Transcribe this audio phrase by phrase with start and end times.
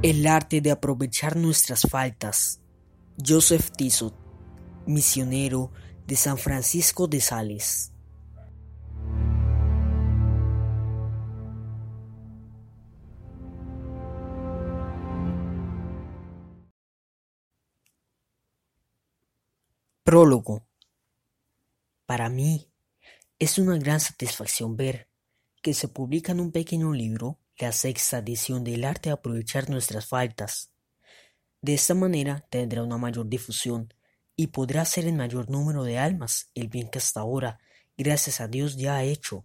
[0.00, 2.60] El arte de aprovechar nuestras faltas.
[3.18, 4.14] Joseph Tissot,
[4.86, 5.72] misionero
[6.06, 7.92] de San Francisco de Sales.
[20.04, 20.64] Prólogo.
[22.06, 22.70] Para mí
[23.40, 25.08] es una gran satisfacción ver
[25.60, 30.06] que se publica en un pequeño libro la sexta edición del arte de aprovechar nuestras
[30.06, 30.72] faltas.
[31.60, 33.92] De esta manera tendrá una mayor difusión
[34.36, 37.58] y podrá hacer en mayor número de almas el bien que hasta ahora,
[37.96, 39.44] gracias a Dios, ya ha hecho.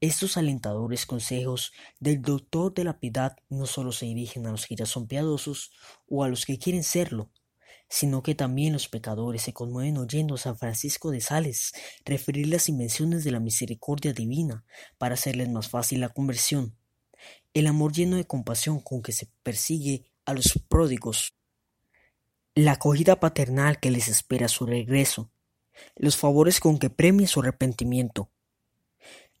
[0.00, 4.76] Estos alentadores consejos del doctor de la piedad no solo se dirigen a los que
[4.76, 5.72] ya son piadosos
[6.08, 7.30] o a los que quieren serlo,
[7.90, 11.72] sino que también los pecadores se conmueven oyendo a San Francisco de Sales
[12.04, 14.64] referir las invenciones de la misericordia divina
[14.96, 16.78] para hacerles más fácil la conversión,
[17.52, 21.34] el amor lleno de compasión con que se persigue a los pródigos,
[22.54, 25.32] la acogida paternal que les espera su regreso,
[25.96, 28.30] los favores con que premia su arrepentimiento.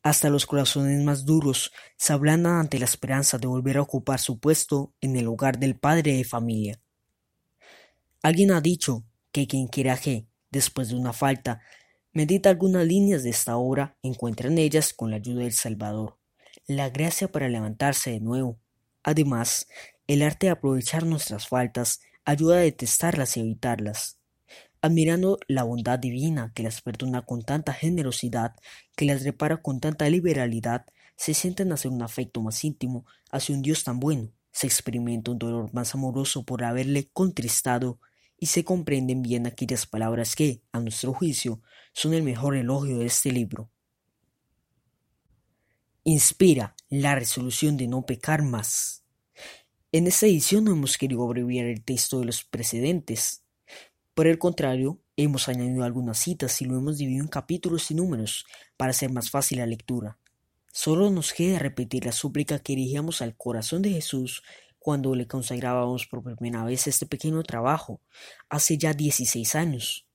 [0.02, 4.40] Hasta los corazones más duros se ablandan ante la esperanza de volver a ocupar su
[4.40, 6.80] puesto en el hogar del padre de familia.
[8.22, 11.62] Alguien ha dicho que quien quiera que, después de una falta,
[12.12, 16.18] medita algunas líneas de esta obra, encuentra en ellas, con la ayuda del Salvador,
[16.66, 18.58] la gracia para levantarse de nuevo.
[19.02, 19.68] Además,
[20.06, 24.18] el arte de aprovechar nuestras faltas ayuda a detestarlas y evitarlas.
[24.82, 28.54] Admirando la bondad divina que las perdona con tanta generosidad,
[28.96, 30.84] que las repara con tanta liberalidad,
[31.16, 35.38] se sienten hacer un afecto más íntimo hacia un Dios tan bueno, se experimenta un
[35.38, 37.98] dolor más amoroso por haberle contristado
[38.40, 41.60] y se comprenden bien aquellas palabras que, a nuestro juicio,
[41.92, 43.70] son el mejor elogio de este libro.
[46.04, 49.04] Inspira la resolución de no pecar más.
[49.92, 53.44] En esta edición no hemos querido abreviar el texto de los precedentes.
[54.14, 58.46] Por el contrario, hemos añadido algunas citas y lo hemos dividido en capítulos y números
[58.78, 60.18] para hacer más fácil la lectura.
[60.72, 64.42] Solo nos queda repetir la súplica que dirigíamos al corazón de Jesús
[64.80, 68.00] cuando le consagrábamos por primera vez este pequeño trabajo,
[68.48, 70.08] hace ya 16 años.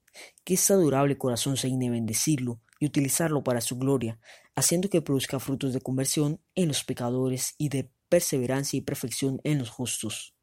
[0.44, 4.18] Que este adorable corazón se digne bendecirlo y utilizarlo para su gloria,
[4.56, 9.58] haciendo que produzca frutos de conversión en los pecadores y de perseverancia y perfección en
[9.58, 10.34] los justos.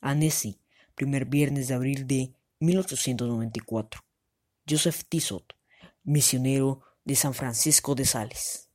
[0.00, 0.58] Annecy,
[0.96, 4.02] primer viernes de abril de 1894.
[4.68, 5.54] Joseph Tissot,
[6.02, 8.71] misionero de San Francisco de Sales.